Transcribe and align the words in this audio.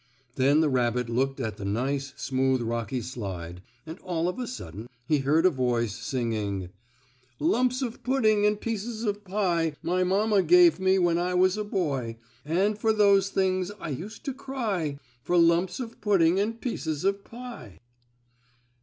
Then 0.33 0.61
the 0.61 0.67
rabbit 0.69 1.09
looked 1.09 1.39
at 1.39 1.57
the 1.57 1.63
nice, 1.63 2.11
smooth 2.17 2.61
rocky 2.63 3.01
slide, 3.01 3.61
and 3.85 3.99
all 3.99 4.27
of 4.27 4.39
a 4.39 4.47
sudden 4.47 4.89
he 5.05 5.19
heard 5.19 5.45
a 5.45 5.51
voice 5.51 5.95
singing: 5.95 6.69
"Lumps 7.39 7.83
of 7.83 8.01
pudding 8.01 8.43
and 8.43 8.59
pieces 8.59 9.03
of 9.03 9.23
pie 9.23 9.75
My 9.83 10.03
mamma 10.03 10.41
gave 10.41 10.79
me 10.79 10.97
when 10.97 11.19
I 11.19 11.35
was 11.35 11.55
a 11.55 11.63
boy, 11.63 12.17
And 12.43 12.79
for 12.79 12.91
those 12.91 13.29
things 13.29 13.69
I 13.79 13.89
used 13.89 14.25
to 14.25 14.33
cry 14.33 14.97
For 15.21 15.37
lumps 15.37 15.79
of 15.79 16.01
pudding 16.01 16.39
and 16.39 16.59
pieces 16.59 17.03
of 17.03 17.23
pie!" 17.23 17.77